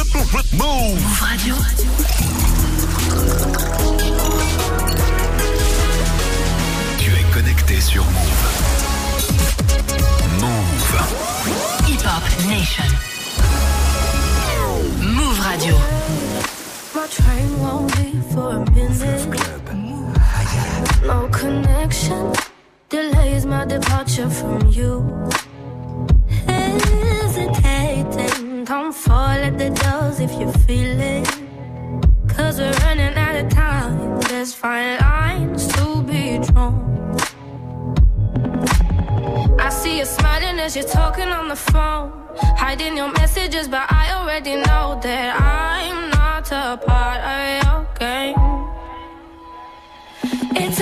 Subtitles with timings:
[0.00, 1.54] Move Radio.
[6.98, 8.46] Tu es connecté sur Move.
[10.40, 10.96] Move.
[11.86, 12.84] Hip Hop Nation.
[15.02, 15.74] Move Radio.
[16.94, 19.28] My train won't leave for a minute.
[21.04, 22.32] No connection
[22.88, 25.04] delays my departure from you.
[28.70, 31.26] Come fall at the doors if you feel it.
[32.28, 34.20] Cause we're running out of time.
[34.28, 37.16] There's fine lines to be drawn.
[39.58, 42.12] I see you smiling as you're talking on the phone.
[42.62, 48.36] Hiding your messages, but I already know that I'm not a part of your game.
[50.54, 50.78] It's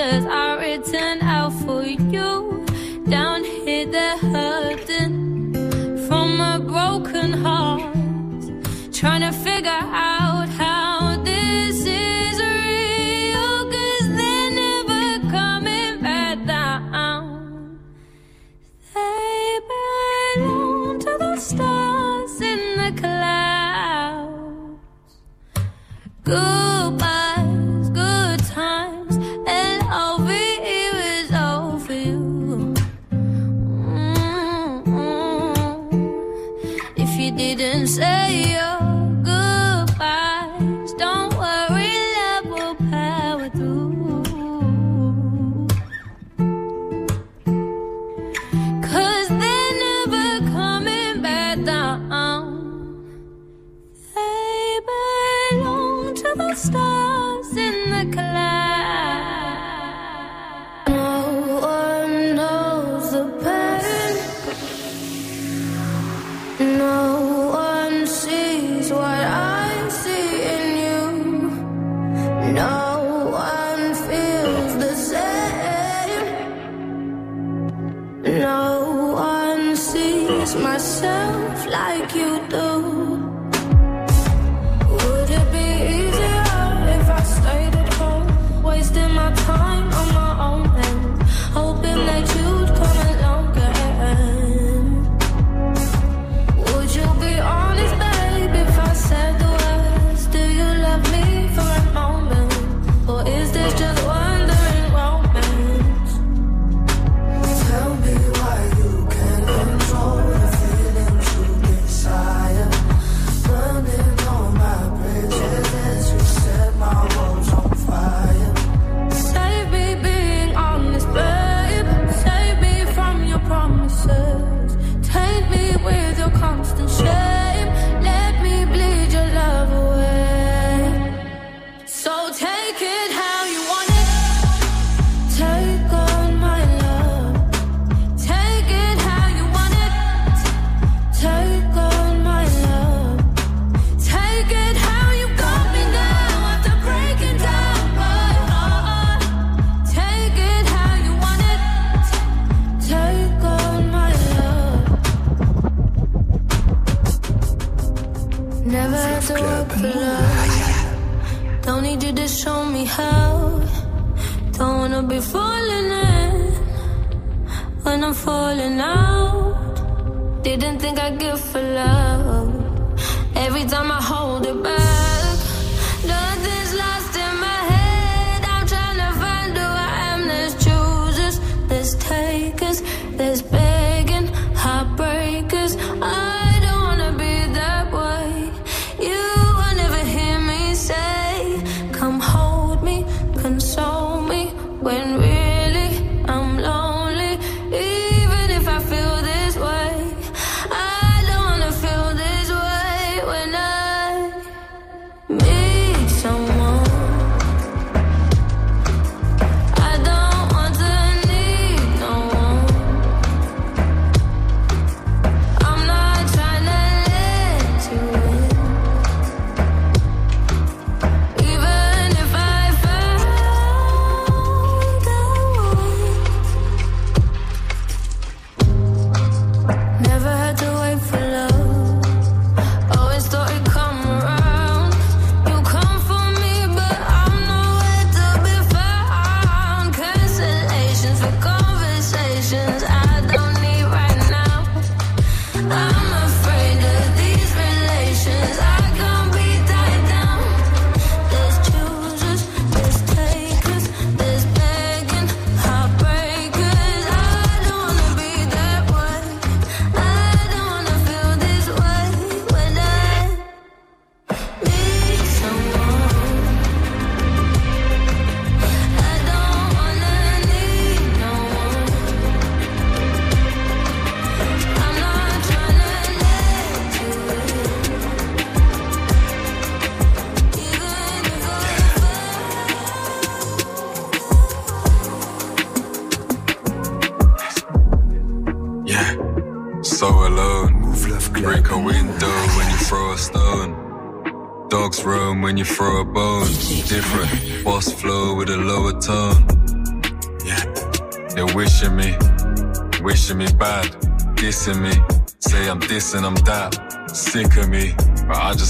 [0.00, 2.64] letters are written out for you.
[3.08, 7.94] Down here, they're hurting from a broken heart,
[8.92, 10.09] trying to figure out.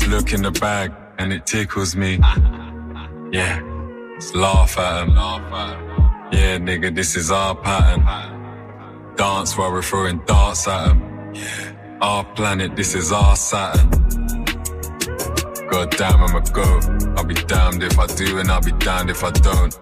[0.00, 2.20] Just look in the bag and it tickles me.
[3.32, 3.60] Yeah,
[4.16, 5.10] just laugh at 'em.
[6.32, 8.02] Yeah, nigga, this is our pattern.
[9.14, 10.98] Dance while we're throwing darts at 'em.
[12.00, 13.88] Our planet, this is our Saturn.
[15.70, 16.84] God damn, I'm a goat.
[17.16, 19.72] I'll be damned if I do and I'll be damned if I don't.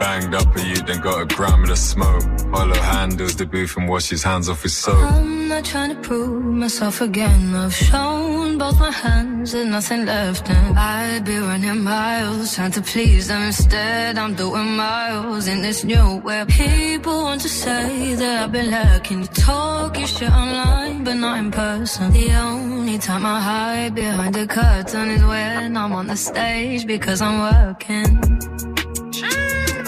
[0.00, 2.24] Banged up a you, then got a gram of the smoke.
[2.52, 4.96] Hollow handles the booth and wash his hands off his soap.
[4.96, 7.54] I'm not trying to prove myself again.
[7.54, 10.50] I've shown both my hands, there's nothing left.
[10.50, 13.42] And I'd be running miles, trying to please them.
[13.42, 16.48] Instead, I'm doing miles in this new web.
[16.48, 19.20] People want to say that I've been lacking.
[19.20, 22.12] You talk your shit online, but not in person.
[22.12, 27.22] The only time I hide behind the curtain is when I'm on the stage because
[27.22, 28.69] I'm working.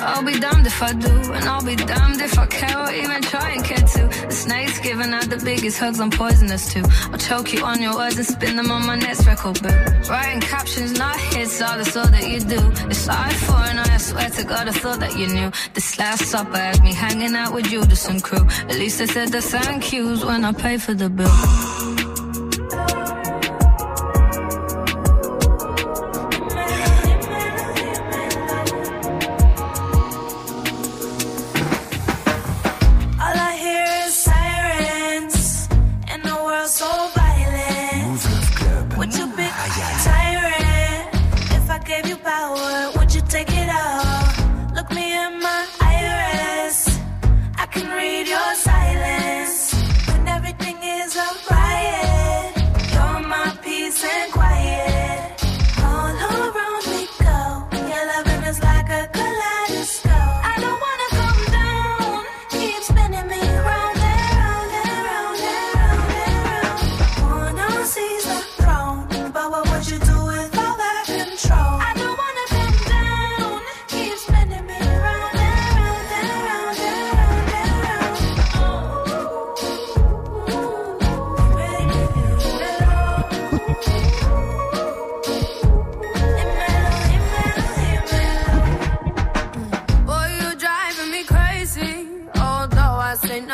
[0.02, 3.22] I'll be damned if I do, and I'll be damned if I care or even
[3.22, 4.26] try and care to.
[4.26, 6.82] The snake's giving out the biggest hugs, I'm poisonous too.
[7.12, 10.08] I'll choke you on your words and spin them on my next record book.
[10.08, 12.60] Writing captions, not hits, all that's all that you do.
[12.90, 15.50] It's I for and I swear to God, I thought that you knew.
[15.75, 18.46] This last supper had me hanging out with Judas and crew.
[18.69, 22.01] At least I said the thank yous when I pay for the bill.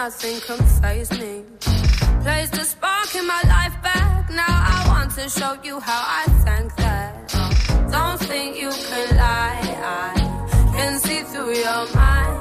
[0.08, 0.10] I
[0.80, 1.44] phase me.
[2.22, 4.30] Place the spark in my life back.
[4.30, 7.28] Now I want to show you how I thank that.
[7.92, 9.60] Don't think you can lie.
[9.84, 12.37] I can see through your mind.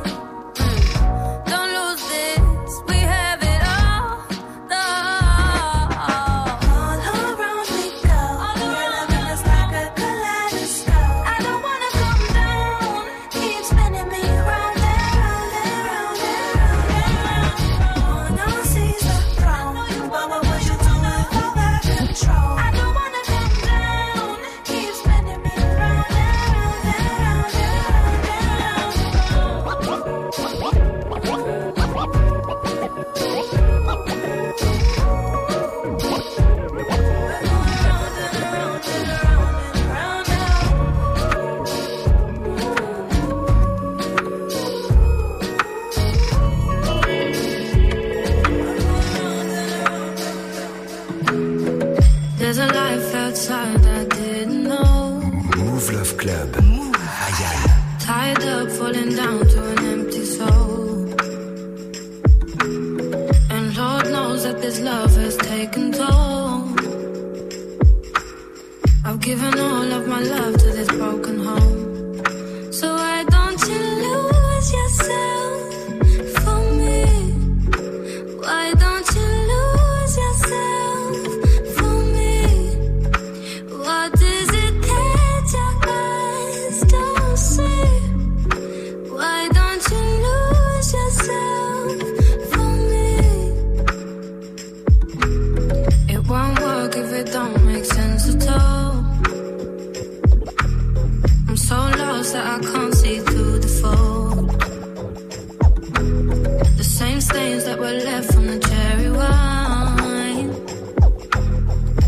[107.78, 110.50] that were left from the cherry wine.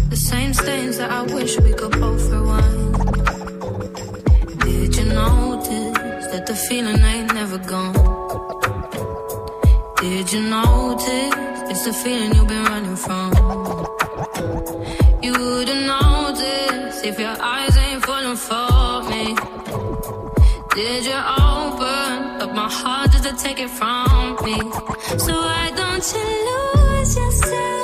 [0.09, 2.93] The same stains that I wish we could both rewind.
[4.59, 7.93] Did you notice that the feeling ain't never gone?
[10.01, 11.33] Did you notice
[11.71, 13.29] it's the feeling you've been running from?
[15.21, 17.58] You wouldn't notice if your eyes.
[23.41, 24.57] take it from me.
[25.17, 27.78] So why don't you lose yourself?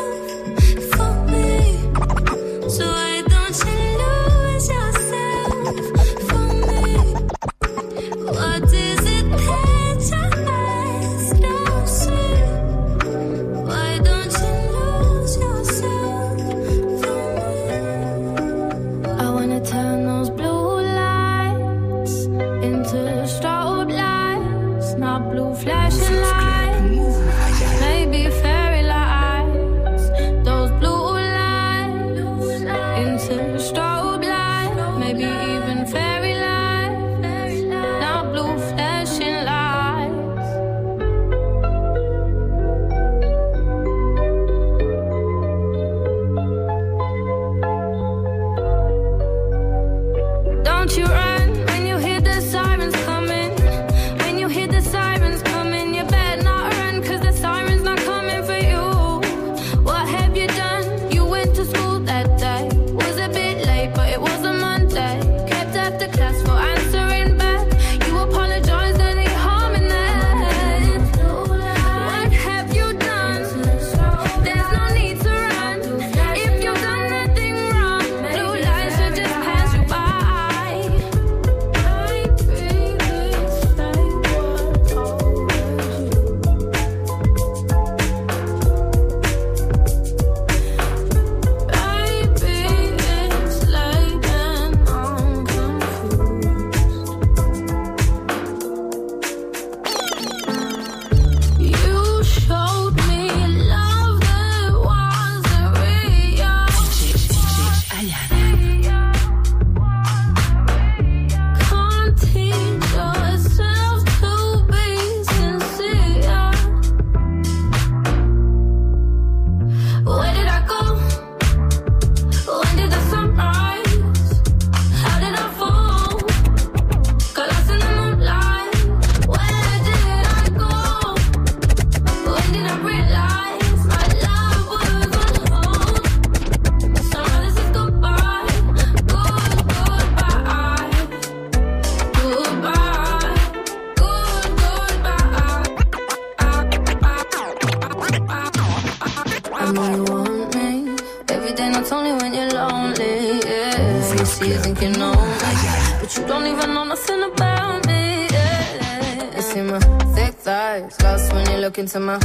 [161.95, 162.24] to my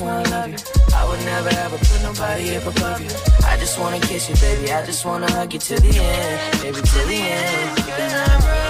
[0.00, 0.96] just wanna love you.
[0.96, 3.10] I would never ever put nobody up above you.
[3.46, 4.72] I just wanna kiss you, baby.
[4.72, 7.76] I just wanna hug you till the end, baby, till the end.
[7.76, 8.69] Cause I'm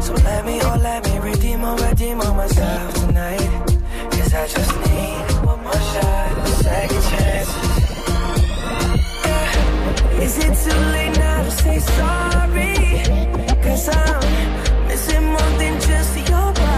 [0.00, 3.40] So let me, oh, let me redeem oh redeem all myself tonight.
[4.10, 7.50] Cause I just need one more shot, a second chance.
[9.26, 10.22] Yeah.
[10.24, 12.74] Is it too late now to say sorry?
[13.62, 16.69] Cause I'm missing more than just your body.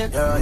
[0.00, 0.38] Yeah,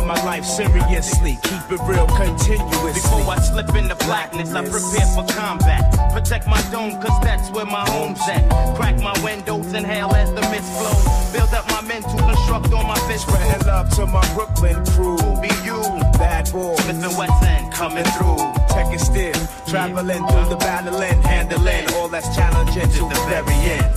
[0.00, 1.38] about my life seriously.
[1.42, 2.92] Keep it real continuously.
[2.92, 6.12] Before I slip into blackness, I prepare for combat.
[6.12, 8.76] Protect my dome, cause that's where my home's at.
[8.76, 11.32] Crack my windows, inhale as the mist flows.
[11.32, 13.20] Build up my men to construct on my fish.
[13.22, 15.16] Spreading love to my Brooklyn crew.
[15.16, 15.80] Who be you?
[16.18, 16.76] Bad boy.
[16.76, 18.38] Smith and Wesson coming through.
[18.70, 23.94] Checking still, traveling through the battling, handling all that's challenging to the very end.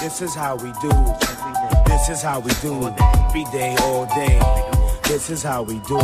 [0.00, 0.90] This is how we do.
[1.86, 2.90] This is how we do.
[3.32, 4.81] Be day all day.
[5.12, 5.98] This is how we do.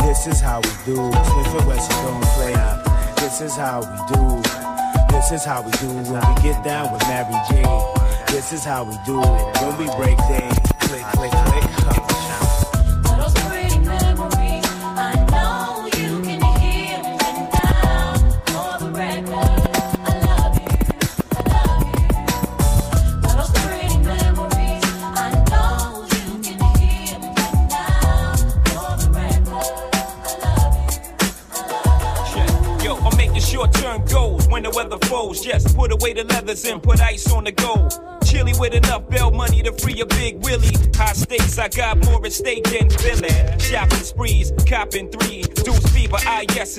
[0.00, 0.96] This is how we do.
[0.96, 2.54] Smith and Wesson don't play.
[3.16, 4.42] This is how we do.
[5.12, 7.62] This is how we do when we get down with Mary J.
[8.28, 10.58] This is how we do it when we break things.
[10.80, 11.35] Click, click,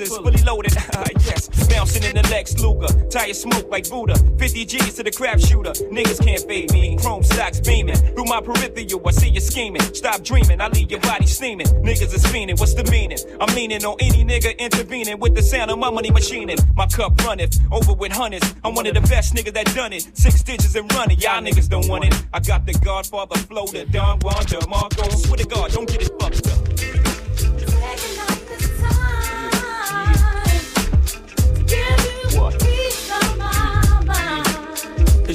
[0.06, 0.72] Fully loaded,
[1.26, 1.48] yes.
[1.68, 4.14] Bouncing in the Lex Luger, tire smoke like Buddha.
[4.38, 5.72] 50 G's to the crap shooter.
[5.90, 6.96] Niggas can't fade me.
[6.98, 7.96] Chrome stocks beaming.
[7.96, 9.82] Through my peripheral, I see you scheming.
[9.94, 11.66] Stop dreaming, I leave your body steaming.
[11.82, 13.18] Niggas is fiending, what's the meaning?
[13.40, 16.58] I'm leaning on any nigga intervening with the sound of my money machining.
[16.76, 18.54] My cup runneth over with hundreds.
[18.64, 20.08] I'm one of the best niggas that done it.
[20.14, 22.14] Six digits and running, y'all niggas don't want it.
[22.32, 25.26] I got the Godfather flow, the Don Juan DeMarco.
[25.26, 26.47] Swear to God, don't get it fucked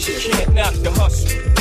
[0.08, 1.53] you can't knock the hustle.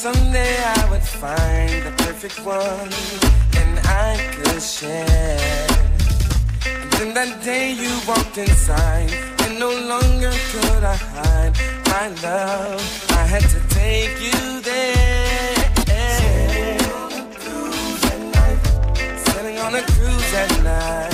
[0.00, 2.90] Someday I would find the perfect one
[3.60, 5.66] and I could share.
[6.64, 9.12] And then that day you walked inside,
[9.44, 11.54] and no longer could I hide
[11.92, 12.82] my love.
[13.10, 15.56] I had to take you there.
[19.26, 21.09] Sailing on a cruise at night.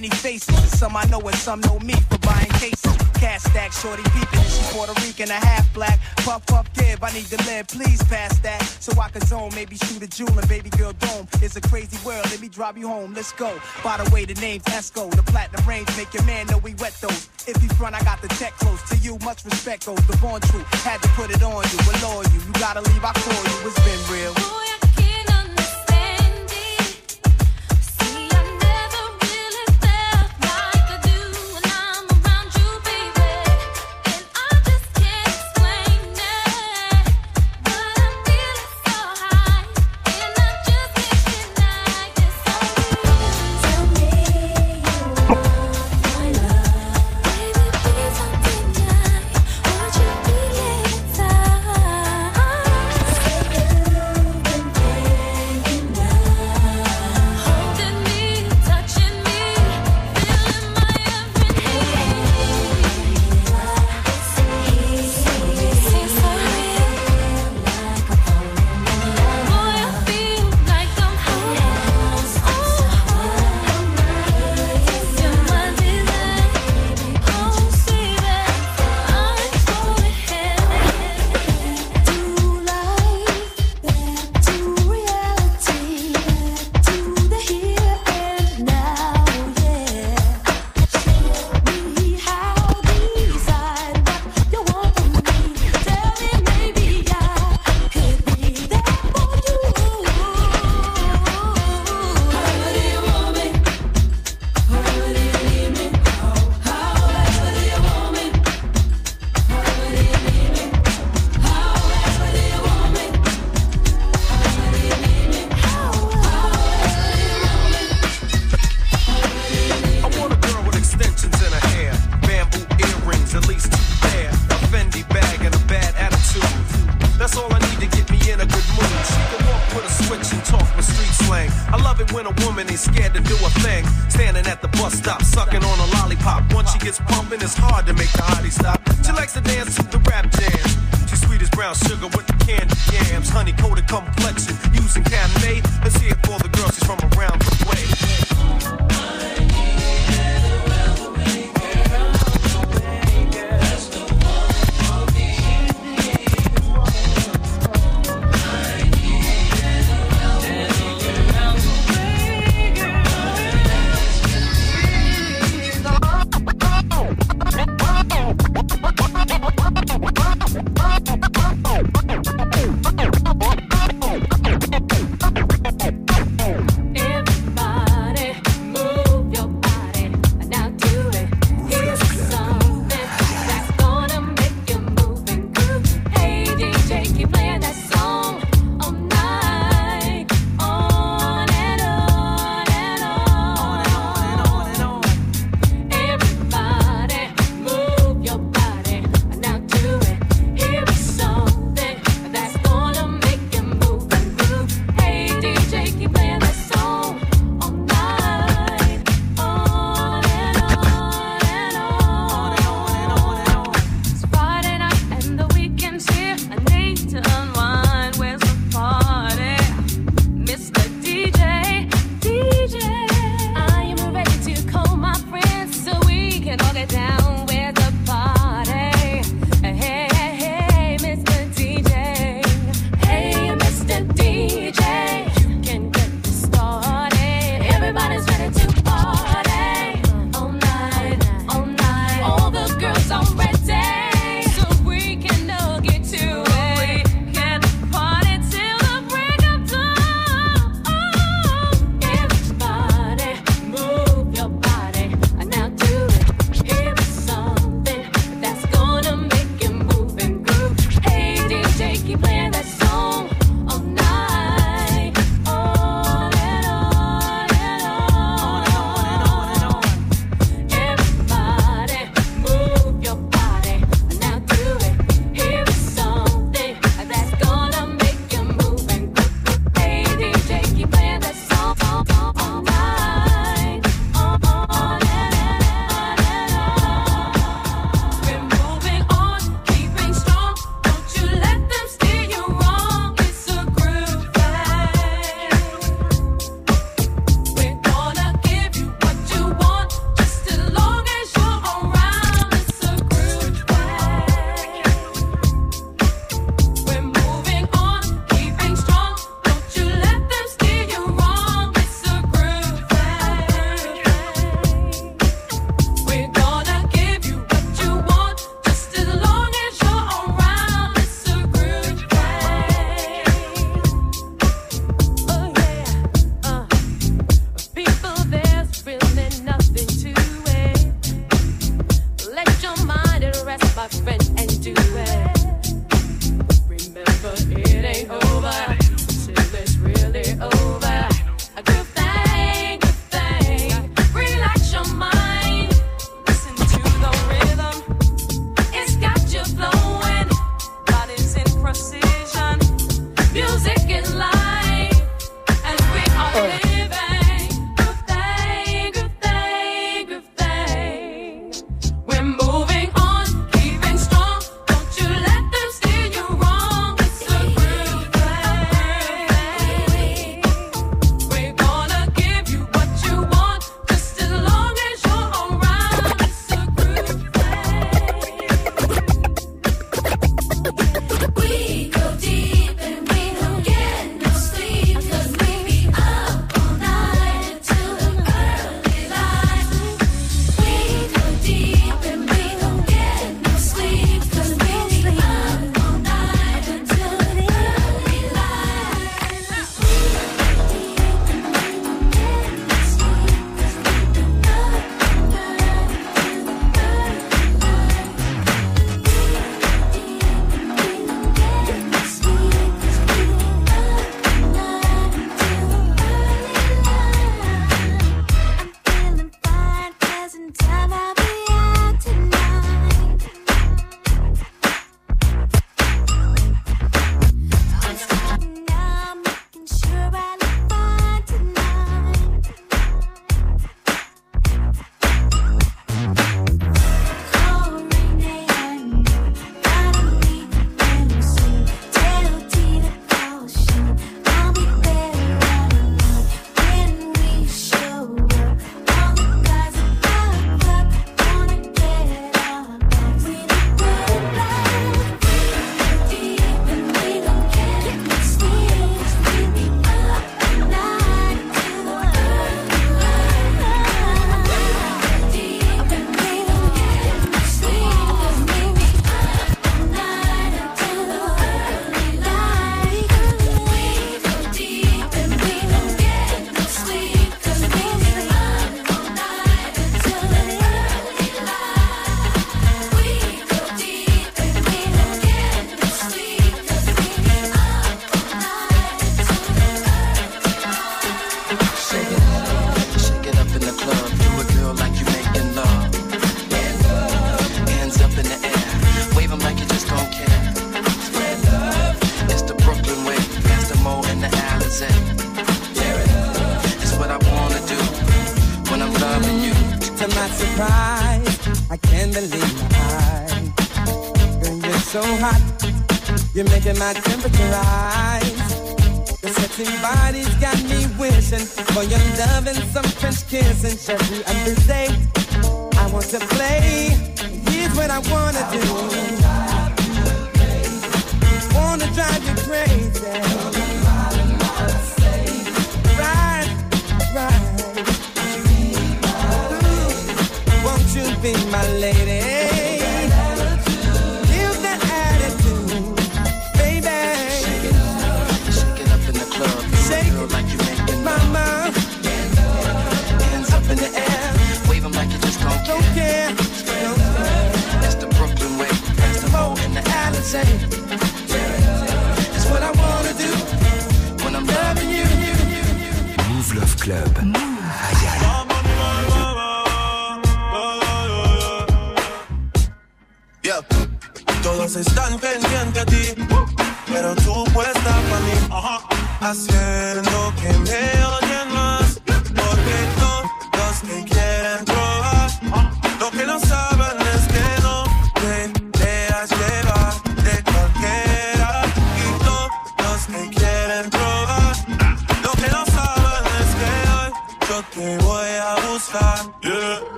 [0.00, 0.78] Many faces.
[0.78, 2.96] Some I know and some know me for buying cases.
[3.20, 4.40] Cash stack, shorty peeping.
[4.40, 5.98] and She Puerto Rican, a half black.
[6.24, 7.04] Puff, puff, give.
[7.04, 8.62] I need to live, please pass that.
[8.80, 11.28] So I can zone, maybe shoot a jewel and baby girl dome.
[11.42, 13.12] It's a crazy world, let me drive you home.
[13.12, 13.60] Let's go.
[13.84, 15.10] By the way, the name's Esco.
[15.10, 17.28] The platinum range make your man know we wet those.
[17.46, 19.18] If you front, I got the tech close to you.
[19.18, 20.66] Much respect goes the born truth.
[20.82, 22.40] Had to put it on you, allure you.
[22.46, 23.68] You gotta leave, I call you.
[23.68, 24.69] It's been real.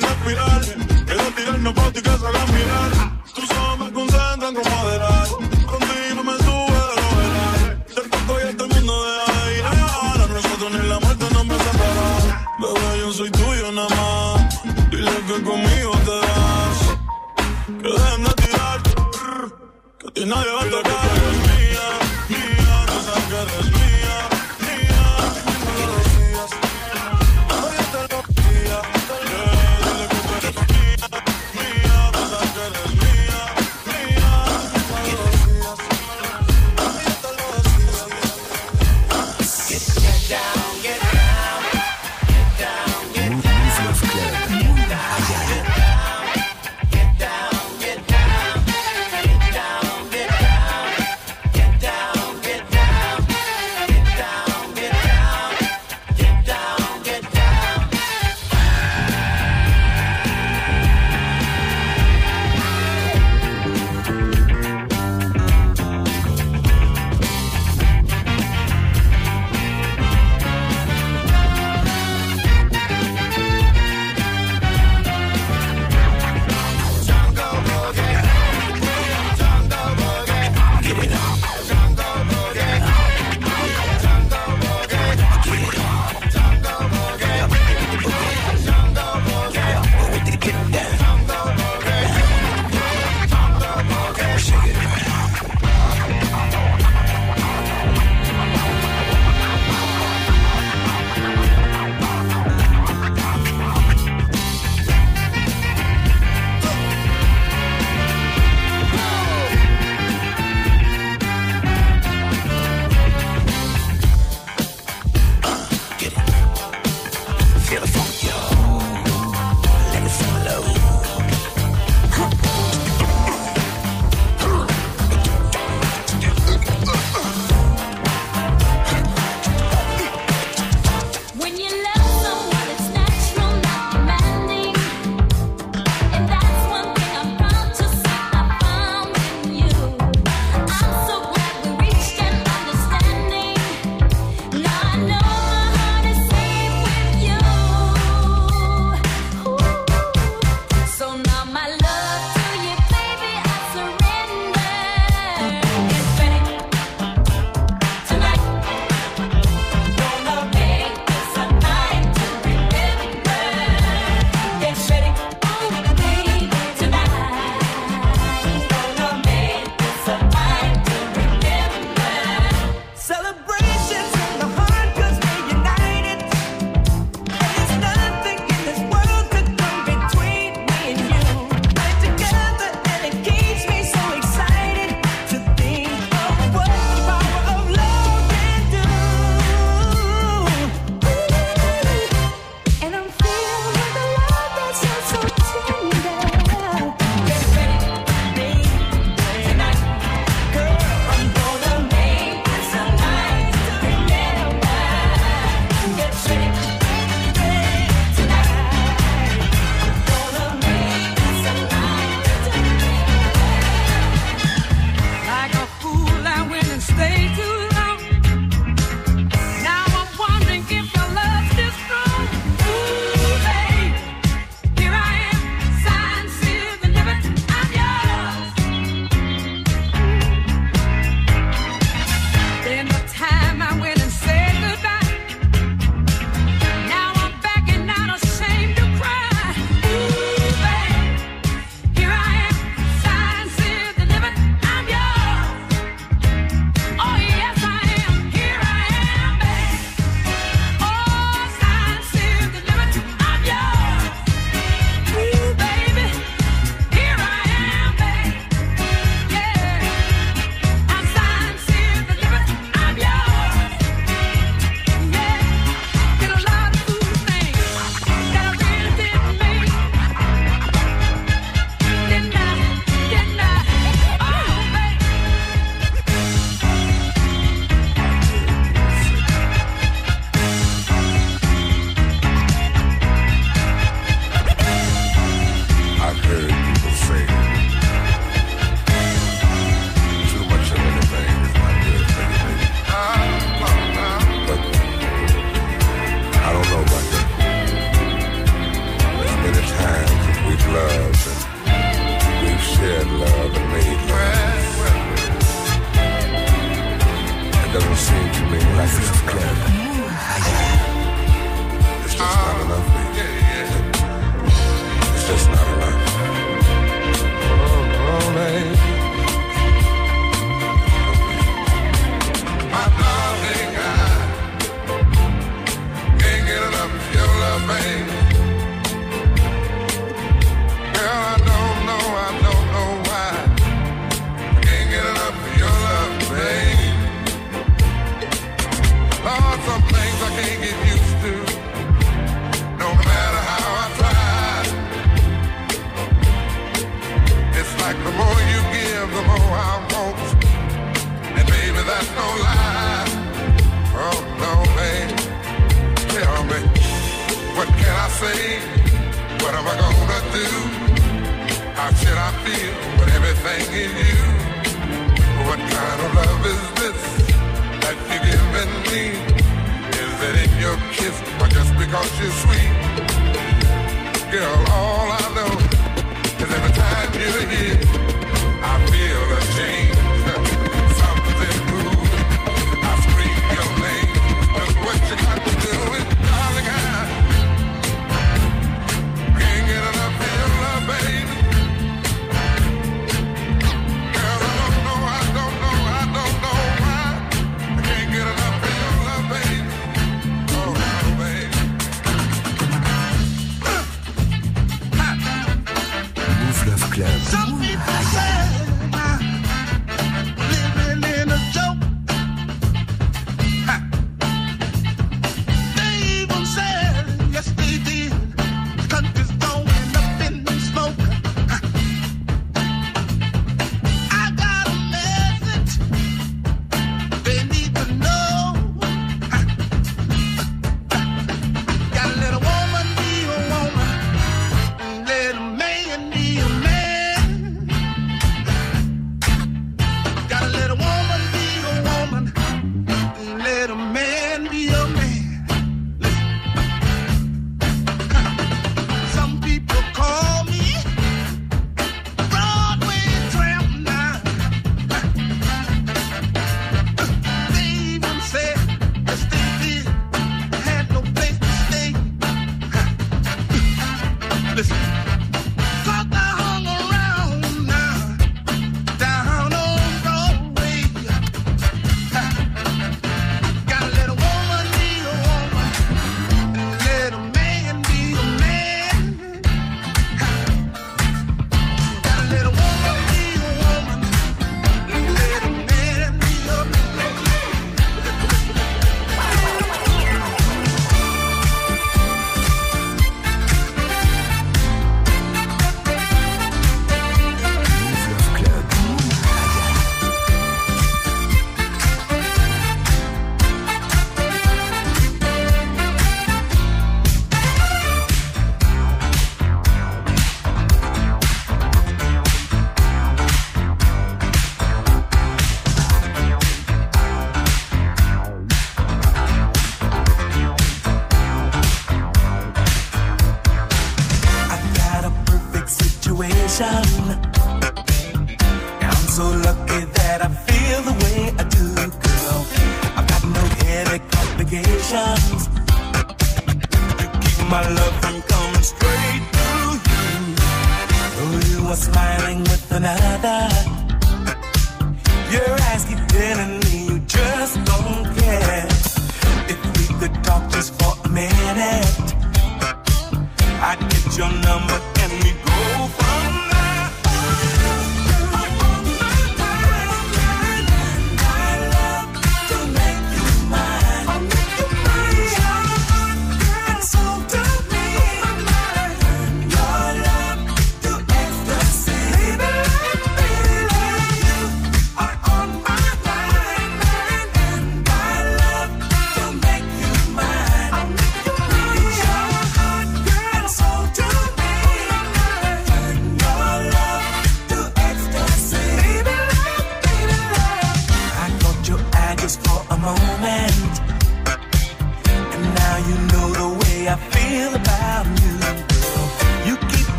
[0.00, 1.04] de cuidarme.
[1.06, 3.19] Quiero tirarnos pa' ti que salgan mirar.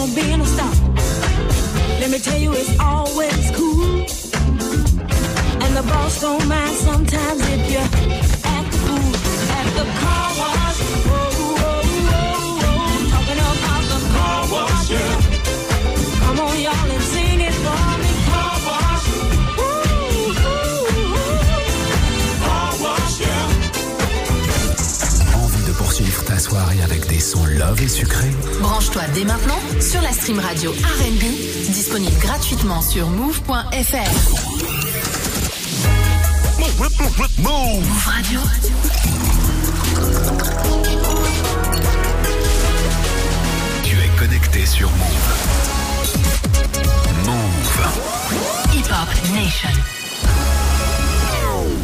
[0.00, 0.72] On being a star.
[2.00, 4.00] Let me tell you, it's always cool.
[5.64, 8.29] And the boss don't mind sometimes if you
[27.60, 28.30] love et sucrés
[28.60, 31.22] Branche-toi dès maintenant sur la stream radio R&B,
[31.72, 33.50] disponible gratuitement sur move.fr.
[37.38, 38.40] Move Radio.
[43.82, 45.30] Tu es connecté sur Move.
[47.26, 48.74] Move.
[48.74, 49.70] Hip Hop Nation.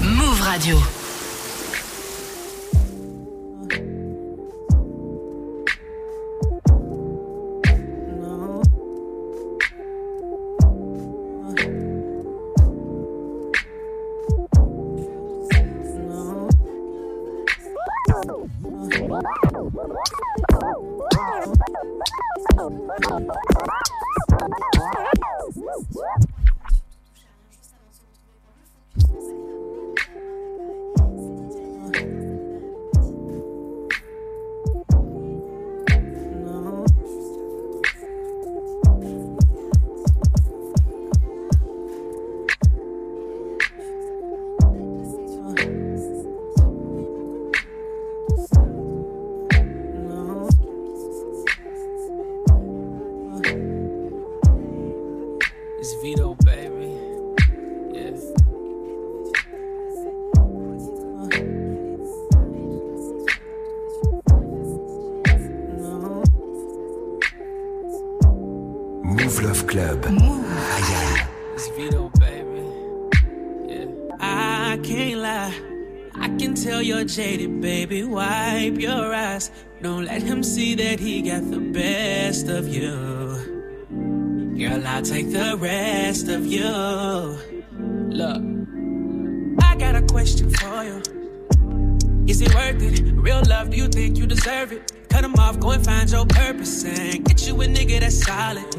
[0.02, 0.95] Move Radio.
[77.16, 78.04] Jaded, baby.
[78.04, 79.50] Wipe your eyes.
[79.80, 82.90] Don't let him see that he got the best of you.
[84.58, 86.68] Girl, I'll take the rest of you.
[88.20, 88.42] Look,
[89.64, 91.02] I got a question for you.
[92.26, 93.00] Is it worth it?
[93.14, 95.08] Real love, do you think you deserve it?
[95.08, 98.70] Cut him off, go and find your purpose and get you a nigga that's solid.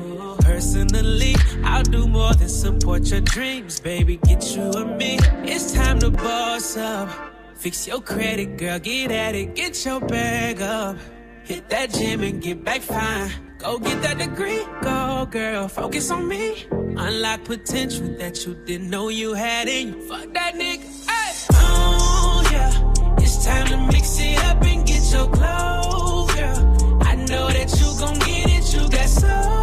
[0.42, 4.18] Personally, I'll do more than support your dreams, baby.
[4.18, 5.18] Get you a me.
[5.44, 7.37] It's time to boss up.
[7.58, 9.56] Fix your credit, girl, get at it.
[9.56, 10.96] Get your bag up.
[11.44, 13.32] Hit that gym and get back fine.
[13.58, 15.68] Go get that degree, go girl.
[15.68, 16.68] Focus on me.
[16.72, 20.02] Unlock potential that you didn't know you had in you.
[20.08, 21.10] Fuck that nigga.
[21.10, 21.48] Hey.
[21.54, 27.02] Oh yeah, it's time to mix it up and get your glow, girl.
[27.02, 28.74] I know that you gon' get it.
[28.74, 29.57] You got so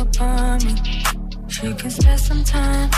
[0.00, 0.74] up on me.
[1.62, 2.90] We can spend some time.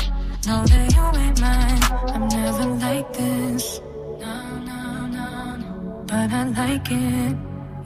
[0.46, 1.82] Know that you ain't mine.
[2.14, 3.80] I'm never like this.
[4.20, 6.04] No, no, no, no.
[6.06, 7.36] But I like it.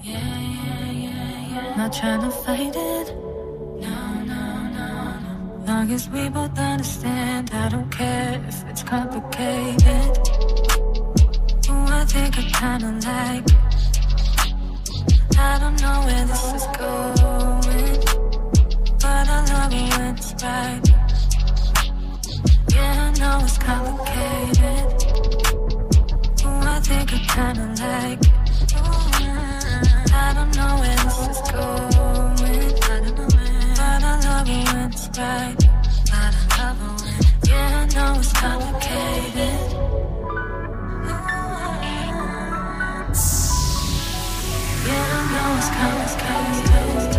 [0.02, 1.76] Yeah, yeah, yeah, yeah.
[1.76, 3.08] Not trying to fight it.
[3.86, 3.98] No,
[4.30, 4.44] no,
[4.76, 4.88] no,
[5.24, 5.64] no.
[5.66, 10.63] Long as we both understand, I don't care if it's complicated.
[12.04, 13.56] I think I kinda like it.
[15.38, 17.98] I don't know where this is going,
[19.00, 20.82] but I love it when it's right.
[22.74, 24.84] Yeah, I know it's complicated.
[26.44, 28.32] Ooh, I think I kinda like it.
[30.12, 35.56] I don't know where this is going, but I love it when it's right.
[36.10, 37.16] But I love it when,
[37.48, 39.83] yeah, I know it's complicated.
[45.44, 47.14] Yeah, I know it's complicated.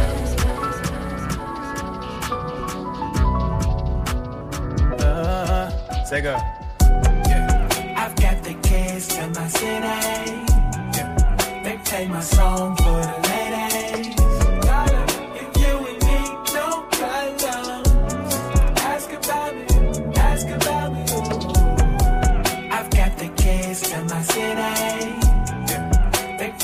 [6.07, 6.34] Say go.
[7.95, 10.41] I've got the keys to my city.
[11.63, 13.34] They play my song for the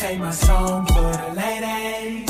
[0.01, 2.27] dedicate my song for the ladies.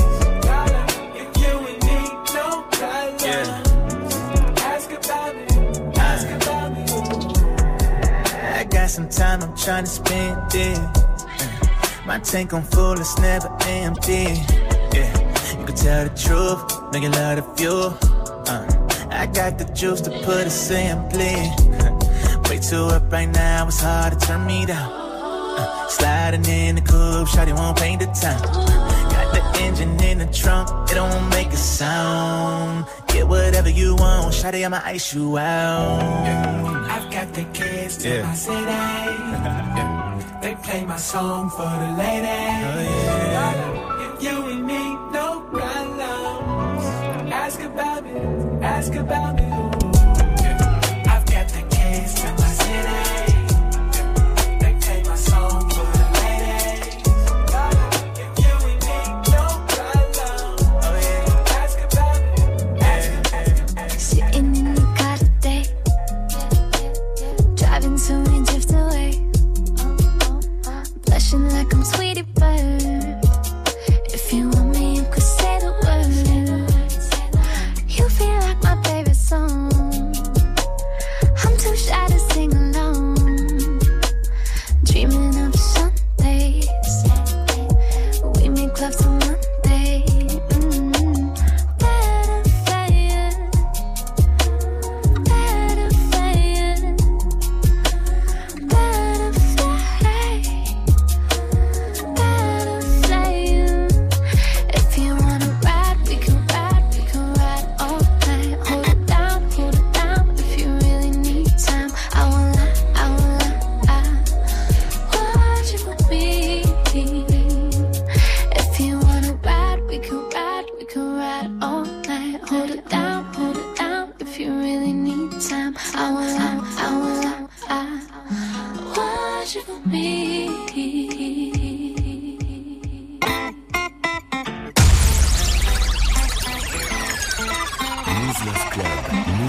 [8.88, 10.78] Some time I'm trying to spend it.
[10.78, 14.36] Uh, my tank on full, it's never empty.
[14.94, 17.98] Yeah, you can tell the truth, make a lot of fuel.
[18.50, 21.36] Uh, I got the juice to put it simply.
[22.50, 25.01] Way too up right now, it's hard to turn me down.
[25.98, 28.42] Sliding in the coupe, shawty won't paint the time.
[29.14, 32.86] Got the engine in the trunk, it don't make a sound.
[33.08, 36.02] Get whatever you want, shawty, I'ma ice you out.
[36.96, 38.24] I've got the kids to yeah.
[38.24, 40.18] my city.
[40.42, 42.66] They play my song for the ladies.
[42.66, 42.82] Oh,
[43.36, 44.16] yeah.
[44.16, 46.86] If you and me, no problems.
[47.32, 48.20] Ask about me,
[48.66, 49.51] ask about me.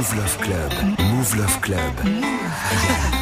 [0.02, 0.98] Move Love Club.
[0.98, 3.21] Move Love Club.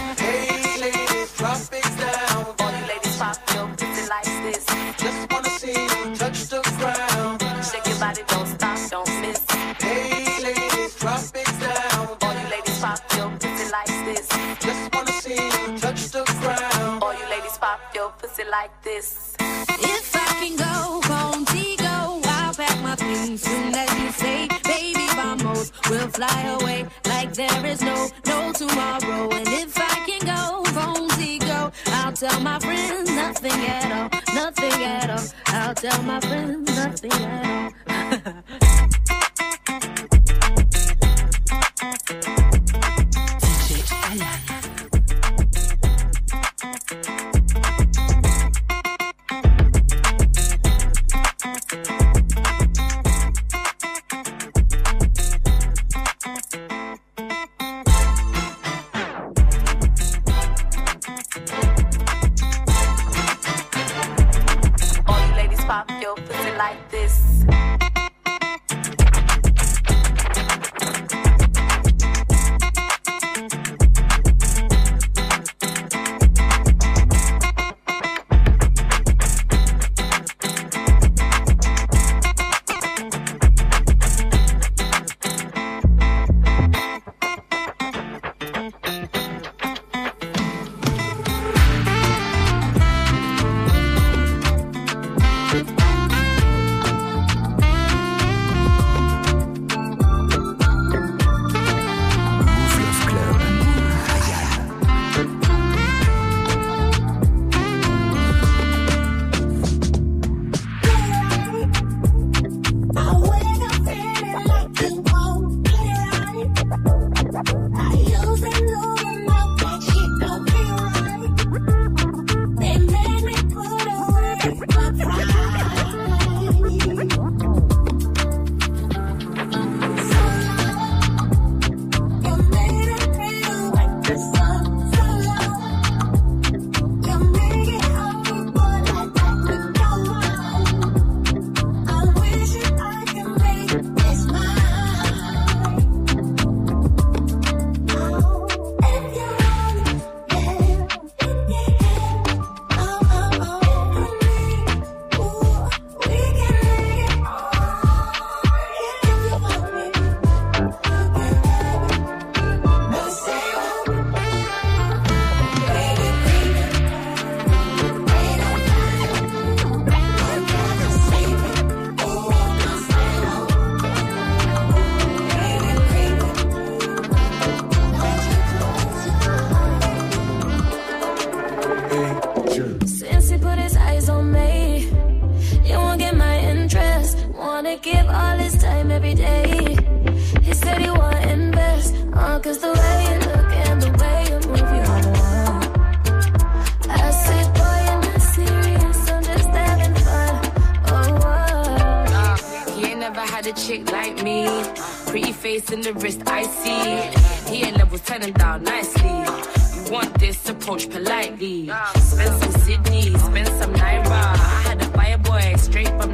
[35.81, 36.60] tell my friends.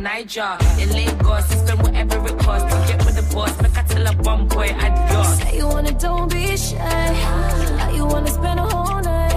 [0.06, 0.56] Niger.
[0.78, 3.60] In Lagos, spend whatever it costs get with the boss.
[3.60, 5.38] Make I tell a one boy adios.
[5.38, 7.12] Say you wanna, don't be shy.
[7.80, 9.34] How you wanna spend a whole night?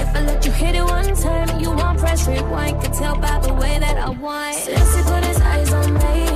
[0.00, 2.80] If I let you hit it one time, you want press rewind.
[2.80, 4.54] Could tell by the way that I whine.
[4.54, 6.33] Since he put his eyes on me,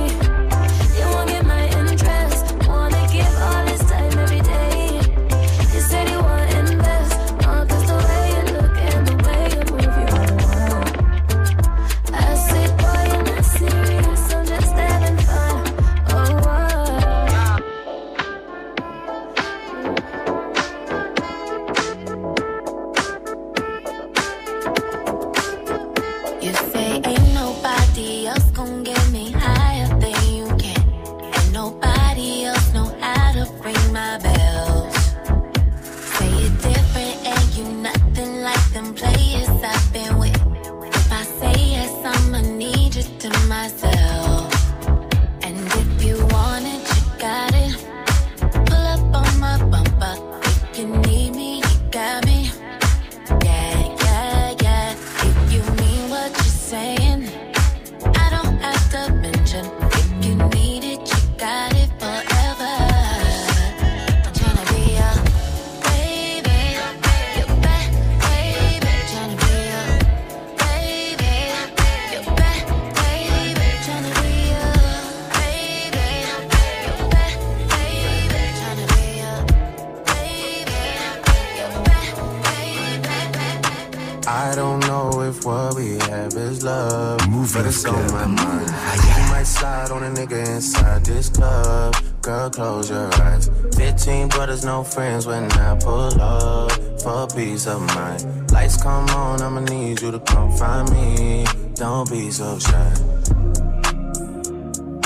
[94.69, 96.71] no friends when I pull up
[97.01, 98.51] for peace of mind.
[98.51, 101.43] Lights come on, I'ma need you to come find me.
[101.73, 102.91] Don't be so shy.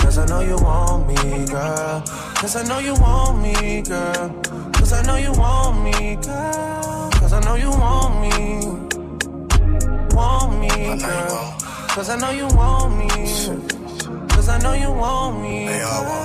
[0.02, 2.04] Cause I know you want me, girl.
[2.42, 4.30] Cause I know you want me, girl.
[4.74, 7.10] Cause I know you want me, girl.
[7.20, 8.36] Cause I know you want me
[10.14, 10.74] want me,
[11.08, 11.56] girl.
[11.96, 13.10] Cause I know you want me.
[14.28, 15.68] Cause I know you want me.
[15.68, 16.23] girl.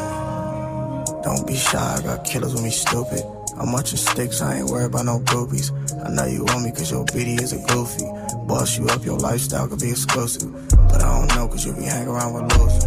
[1.48, 3.24] Be shy, I got killers with me stupid.
[3.56, 5.72] I'm watching sticks, I ain't worried about no groupies.
[6.04, 8.04] I know you want me cause your BD is a goofy.
[8.46, 10.52] Boss you up, your lifestyle could be exclusive.
[10.68, 12.84] But I don't know cause you be hanging around with losers.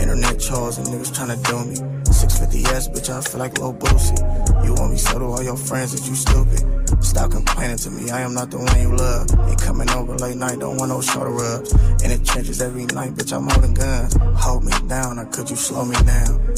[0.00, 1.76] Internet chores and niggas tryna do me.
[2.10, 4.18] 650S, bitch, I feel like Lil Boosie.
[4.66, 7.04] You want me so do all your friends that you stupid.
[7.04, 9.30] Stop complaining to me, I am not the one you love.
[9.48, 11.72] Ain't coming over late night, don't want no shoulder rubs.
[12.02, 14.16] In the trenches every night, bitch, I'm holding guns.
[14.42, 16.51] Hold me down, or could you slow me down?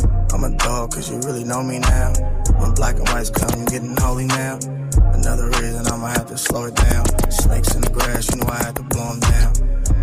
[0.45, 2.13] I'm dog, cause you really know me now.
[2.61, 4.59] When black and whites come, getting holy now.
[5.17, 7.07] Another reason I'ma have to slow it down.
[7.31, 9.53] Snakes in the grass, you know I had to blow 'em down.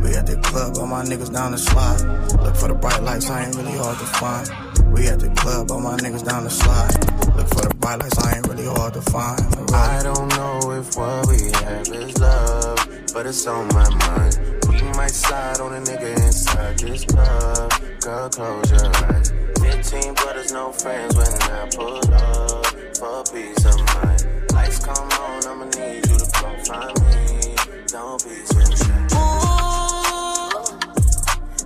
[0.01, 2.01] We at the club, all my niggas down the slide.
[2.41, 4.49] Look for the bright lights, I ain't really hard to find.
[4.91, 6.97] We at the club, all my niggas down the slide.
[7.38, 9.45] Look for the bright lights, I ain't really hard to find.
[9.76, 12.80] I don't know if what we have is love,
[13.13, 14.39] but it's on my mind.
[14.69, 17.72] We might slide on a nigga inside this club.
[18.01, 19.40] Girl, close your eyes.
[19.72, 22.65] 15 brothers, no friends when I pull up
[22.98, 24.26] for peace of mind.
[24.53, 27.56] Lights come on, I'ma need you to come find me.
[27.88, 29.07] Don't be so shy.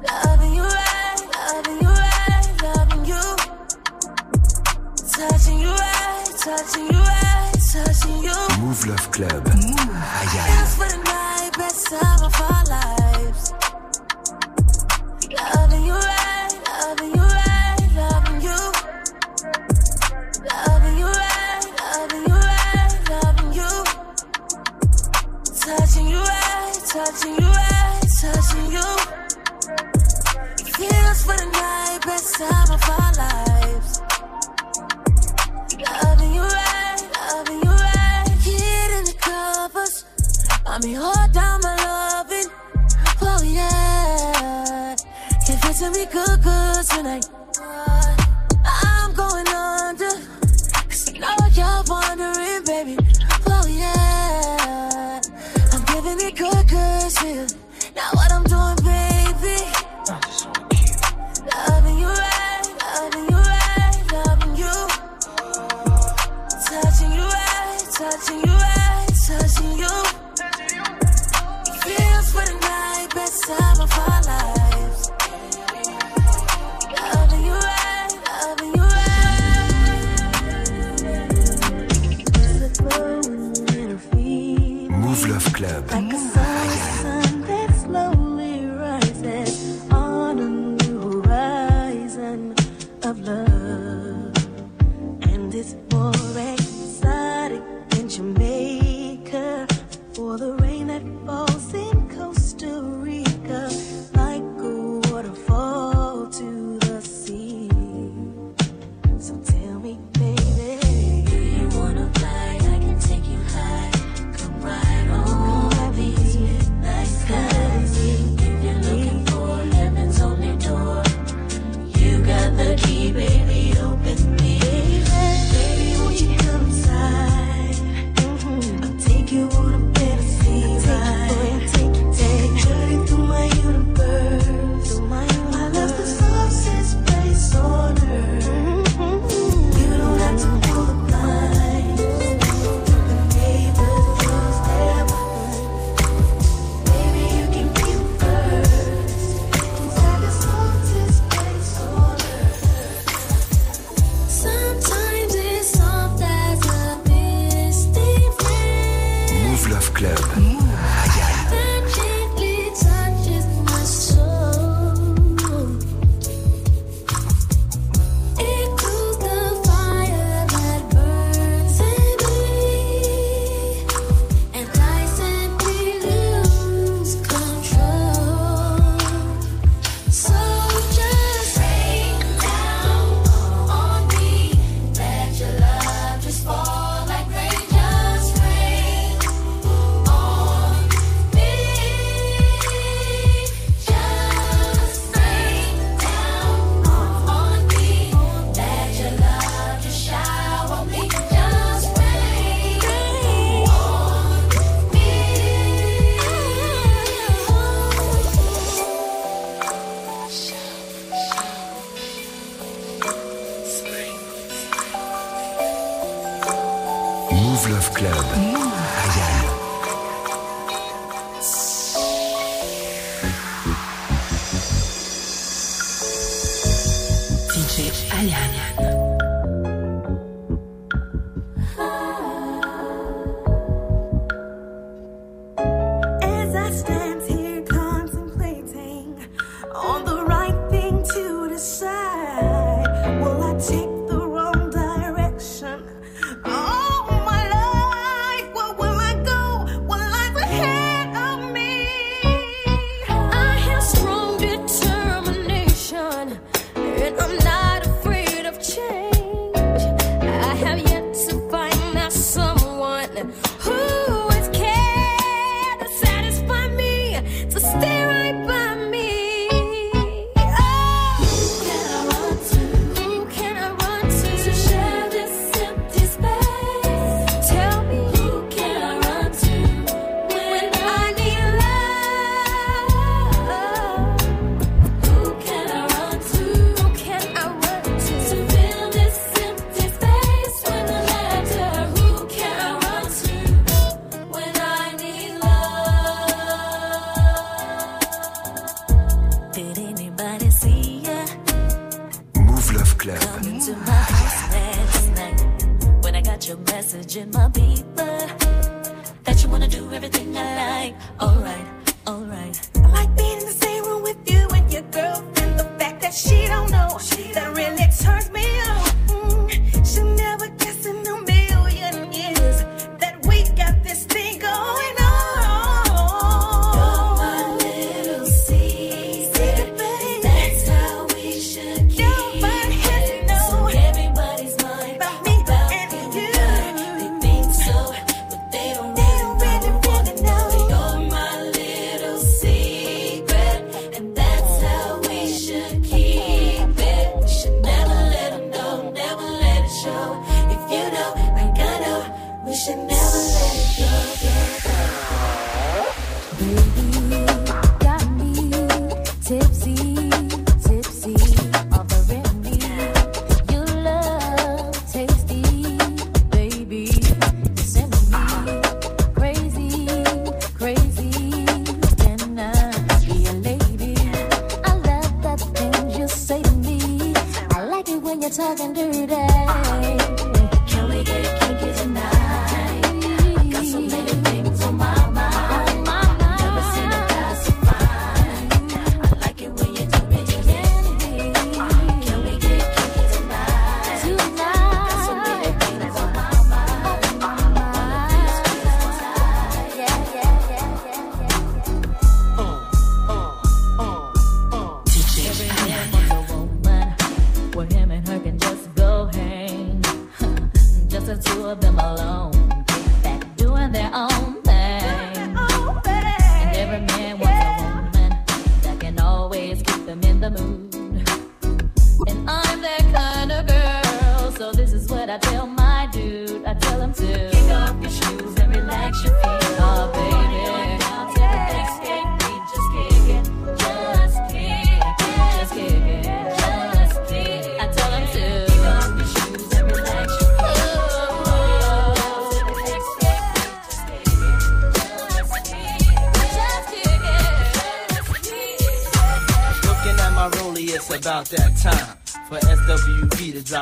[0.06, 3.24] Loving you right, loving you right, loving you.
[5.16, 8.38] Touching you right, touching you right, touching you.
[8.62, 9.44] Mouv' Love Club.
[9.46, 12.85] Dance for the night, best time of our lives.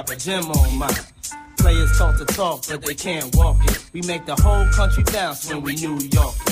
[0.05, 0.89] drop a gem on my
[1.57, 3.85] Players talk to talk, but they can't walk it.
[3.93, 6.42] We make the whole country bounce when we New York.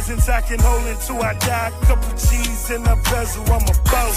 [0.00, 1.68] presents I can hold until I die.
[1.68, 4.16] A couple cheese in a bezel, I'm a boss.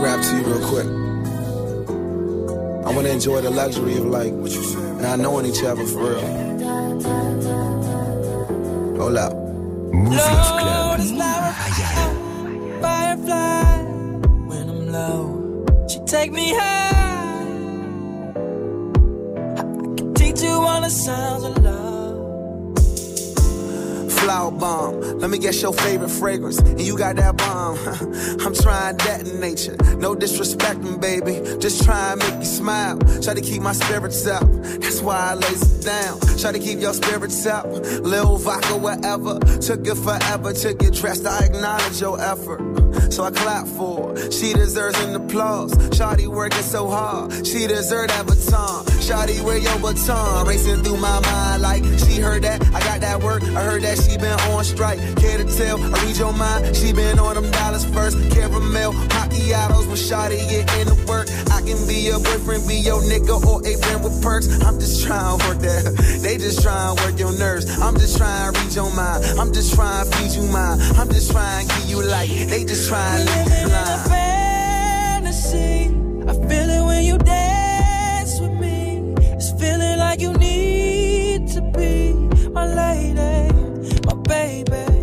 [0.00, 0.86] Rap to you real quick.
[2.86, 4.32] I want to enjoy the luxury of like
[5.00, 6.53] not knowing each other for real.
[33.34, 34.48] Try to keep my spirits up,
[34.78, 36.20] that's why I lays it down.
[36.38, 39.40] Try to keep your spirits up, little vodka, whatever.
[39.58, 43.12] Took it forever to get dressed, I acknowledge your effort.
[43.12, 44.30] So I clap for her.
[44.30, 45.74] She deserves an applause.
[45.90, 48.84] Shawty working so hard, she deserves avatar.
[49.04, 50.46] Shawty, where your baton?
[50.46, 52.64] Racing through my mind like she heard that.
[52.72, 53.42] I got that work.
[53.42, 54.98] I heard that she been on strike.
[55.16, 55.76] Care to tell?
[55.78, 56.74] I read your mind.
[56.74, 58.16] She been on them dollars first.
[58.30, 61.28] Caramel, macchiatos when Shawty get into work.
[61.52, 64.48] I can be your boyfriend, be your nigga, or a friend with perks.
[64.64, 65.84] I'm just trying to work that.
[66.24, 67.68] They just trying to work your nerves.
[67.80, 69.24] I'm just trying to read your mind.
[69.38, 70.80] I'm just trying to feed you mine.
[70.96, 72.30] I'm just trying to give you light.
[72.48, 74.00] They just trying to leave you blind.
[74.08, 75.90] fantasy.
[79.64, 82.12] Feeling like you need to be
[82.50, 83.50] my lady,
[84.04, 84.93] my baby.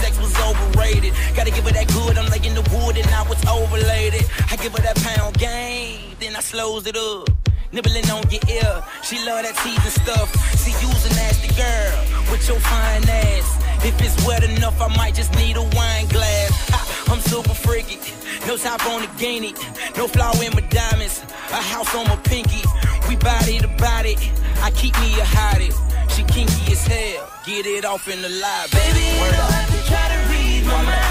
[0.00, 1.12] Sex was overrated.
[1.36, 4.14] Gotta give her that good, I'm laying the wood and I was overlaid.
[4.50, 7.28] I give her that pound game, then I slows it up.
[7.72, 10.34] Nibbling on your ear, she love that teasing stuff.
[10.58, 11.98] See, you's a nasty girl
[12.30, 13.46] with your fine ass.
[13.84, 16.50] If it's wet enough, I might just need a wine glass.
[16.70, 17.98] Ha, I'm super freaky,
[18.46, 19.54] no top on the guinea,
[19.96, 22.62] no flaw in my diamonds, a house on my pinky.
[23.08, 24.16] We body to body,
[24.62, 25.72] I keep me a hottie.
[26.10, 28.70] She kinky as hell, get it off in the lobby.
[28.72, 31.09] Baby, try to read my mind,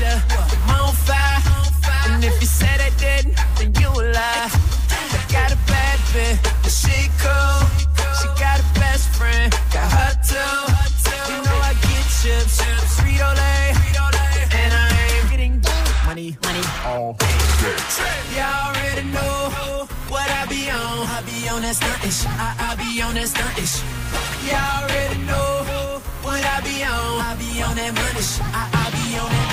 [0.00, 0.20] ya,
[0.66, 1.40] I'm on fire.
[2.08, 4.50] And if you said they didn't, then you a lie.
[4.50, 7.60] I got a bad bitch, but she cool.
[8.18, 10.52] She got a best friend, got her too.
[11.30, 12.60] You know I get chips,
[12.96, 13.64] Frito Lay,
[14.60, 15.62] and I ain't getting
[16.06, 17.40] money, money all day.
[18.36, 21.06] Y'all already know what I be on.
[21.16, 22.26] I be on that stuntish.
[22.26, 23.84] I, I be on that stuntish.
[24.48, 27.20] Y'all already know what I be on.
[27.20, 28.24] I be on that money.
[28.52, 29.49] I, I be on that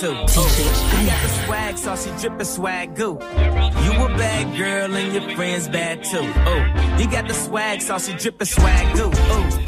[0.00, 0.08] too.
[0.08, 3.18] You got the swag, saucy drippin' swag goo.
[3.84, 6.18] You a bad girl and your friends bad too.
[6.20, 9.10] Oh, you got the swag, saucy drippin' swag goo.
[9.12, 9.65] Oh.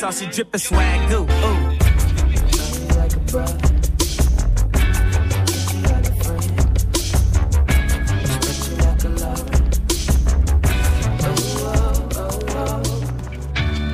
[0.00, 1.24] That's all she drippin' swag goo.
[1.24, 1.26] Ooh.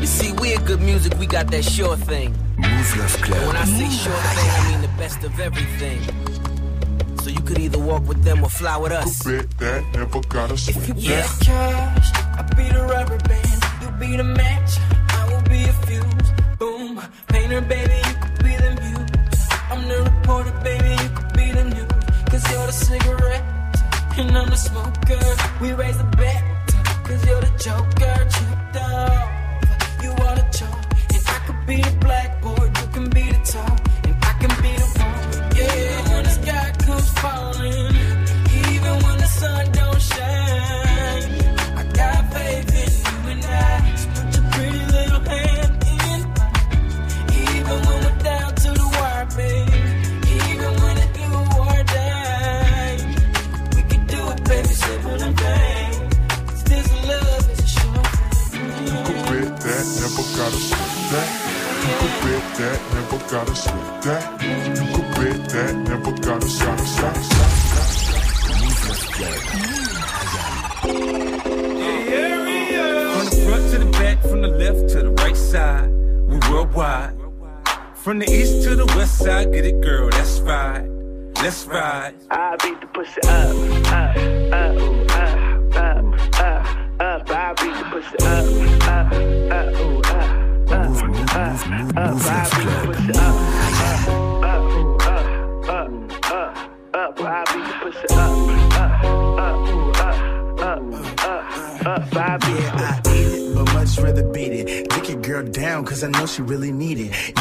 [0.04, 2.34] see, we're good music, we got that sure thing.
[2.58, 3.46] Mouv' Love Club.
[3.46, 6.02] When I say sure thing, I mean the best of everything.
[7.22, 9.24] So you could either walk with them or fly with us.
[9.24, 10.76] Who bet that never got a swing.
[10.76, 11.26] If you yeah.
[11.40, 14.63] cash, I'll be the rubber band, you be the man.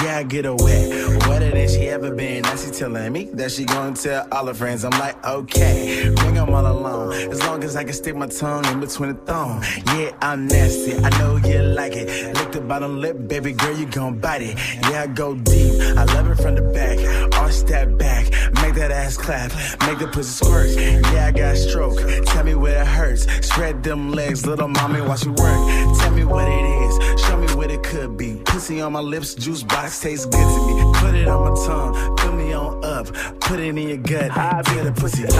[0.03, 1.27] Yeah, I get her wet.
[1.27, 2.43] Wetter than she ever been.
[2.43, 4.83] Now she telling me that she gonna tell all her friends.
[4.85, 7.13] I'm like, okay, bring them all along.
[7.13, 9.63] As long as I can stick my tongue in between the thong.
[9.87, 10.95] Yeah, I'm nasty.
[10.97, 12.35] I know you like it.
[12.35, 14.57] Lick the bottom lip, baby girl, you gon' bite it.
[14.83, 15.81] Yeah, I go deep.
[15.97, 16.97] I love it from the back.
[17.39, 18.31] Arch that back.
[18.61, 19.51] Make that ass clap.
[19.87, 20.69] Make the pussy squirt.
[21.13, 21.99] Yeah, I got stroke.
[22.25, 23.23] Tell me where it hurts.
[23.45, 25.99] Spread them legs, little mommy, watch you work.
[25.99, 27.21] Tell me what it is.
[27.21, 28.41] Show me what it could be.
[28.45, 30.93] Pussy on my lips, juice juice box tastes good to me.
[30.95, 33.07] Put it on my tongue, put me on up,
[33.39, 34.31] put it in your gut,
[34.65, 35.33] get the pussy up,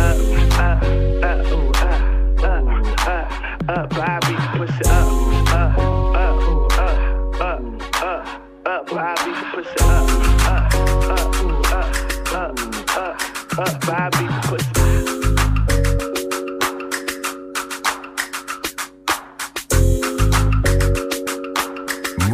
[0.59, 0.83] up,
[1.23, 1.99] up, ooh, up,
[2.43, 2.67] up,
[3.07, 3.27] up,
[3.69, 5.07] up, I beat the up,
[5.53, 7.61] up, up, ooh, up, up,
[8.03, 8.23] up,
[8.65, 9.37] up, I beat
[9.81, 10.09] up,
[10.45, 11.89] up, up, ooh, up,
[12.33, 12.59] up,
[12.97, 13.15] up,
[13.59, 15.02] up, I beat the pussy.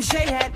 [0.00, 0.49] MJ had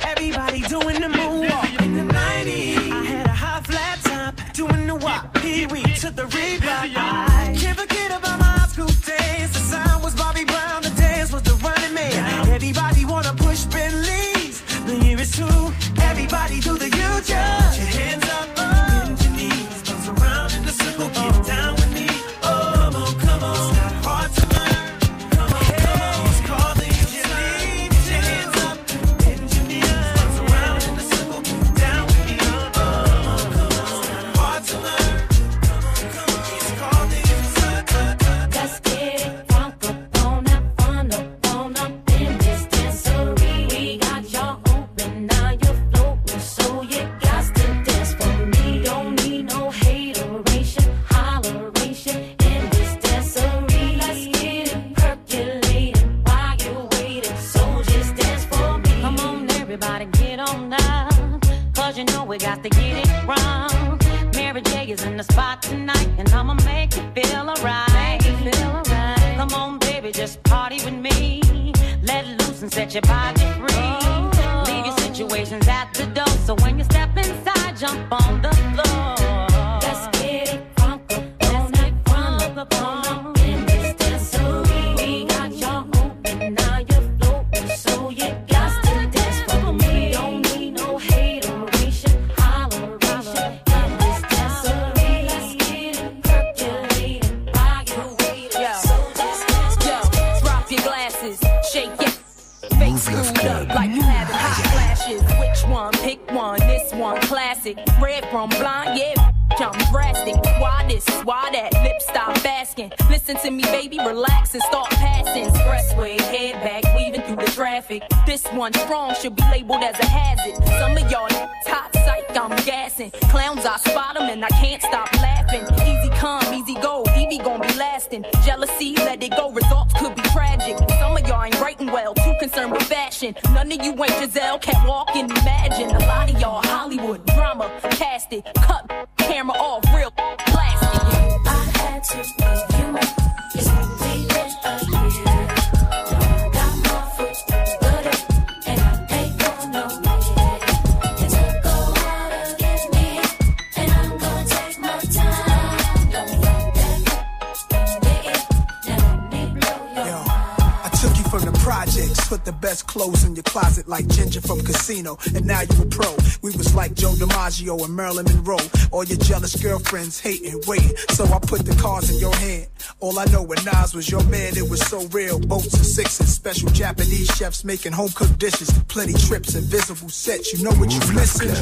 [167.85, 168.57] and Marilyn Monroe.
[168.91, 170.97] All your jealous girlfriends hating, waiting.
[171.11, 172.67] So I put the cards in your hand.
[173.01, 175.39] All I know when Nas was your man, it was so real.
[175.39, 178.71] Boats and sixes, special Japanese chefs making home cooked dishes.
[178.89, 180.53] Plenty trips, invisible sets.
[180.53, 181.55] You know what you missing.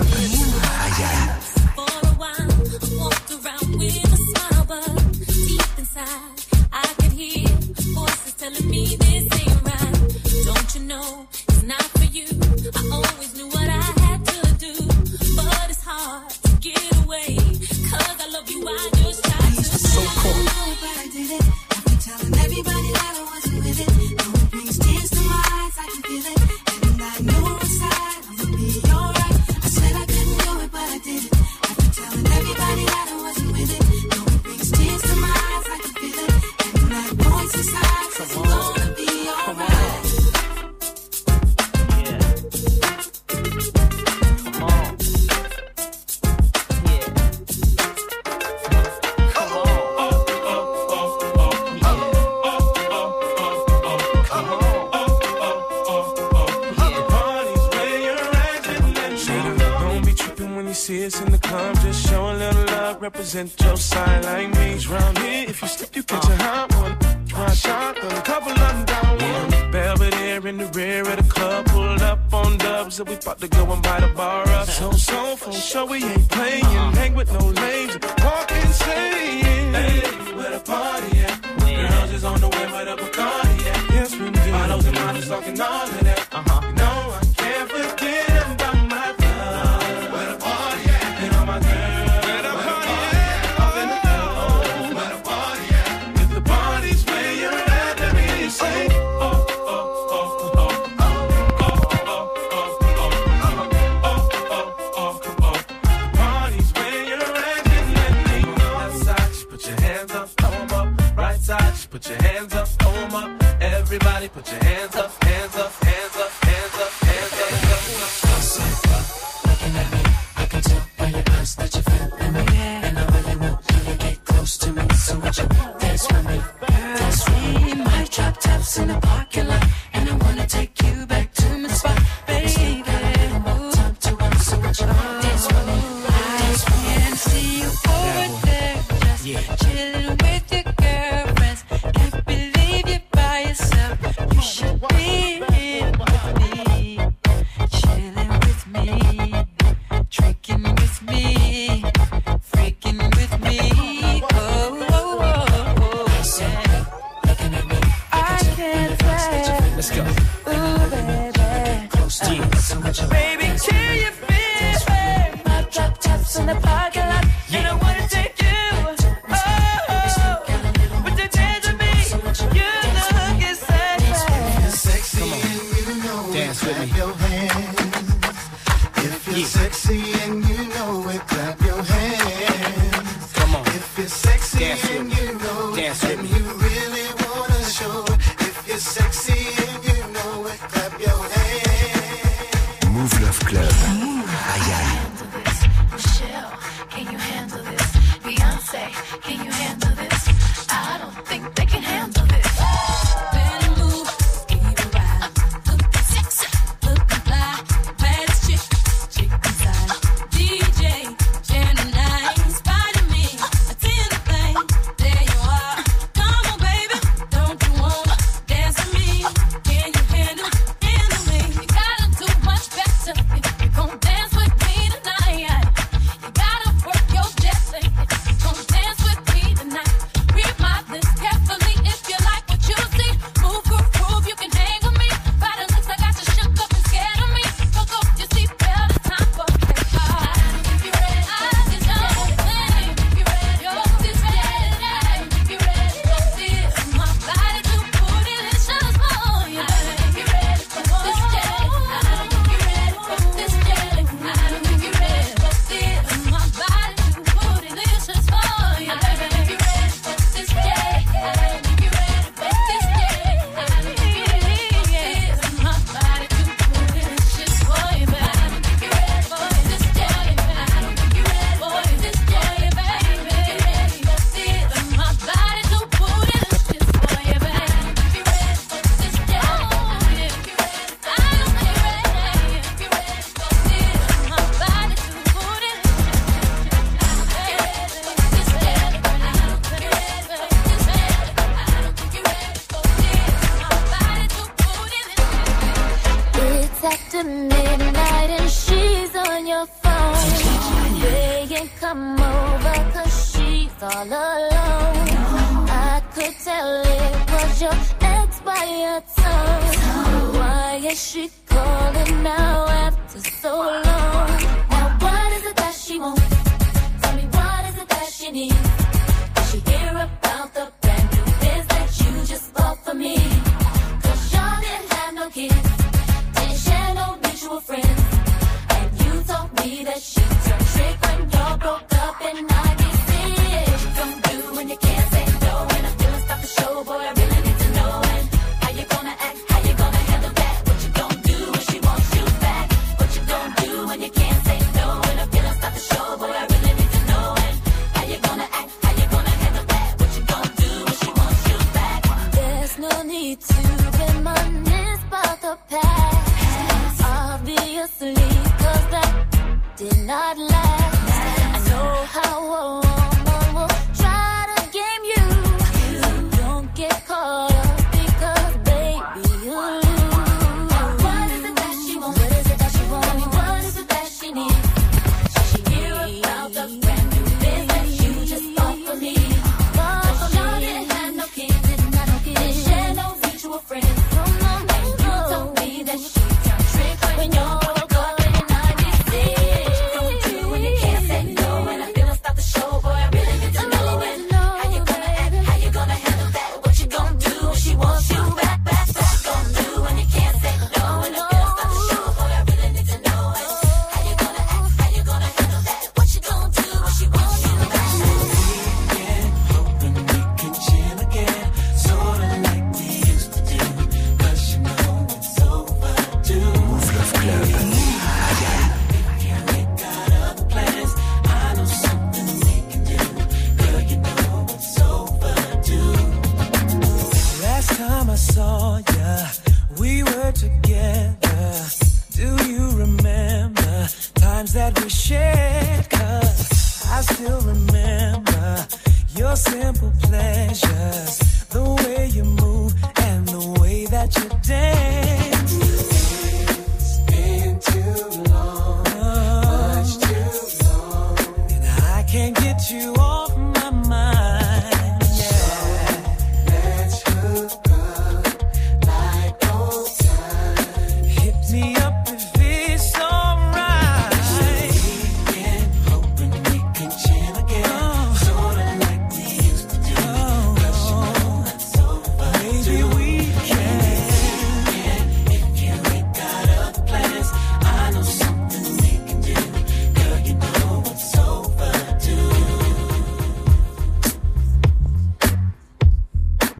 [75.86, 76.21] we ain't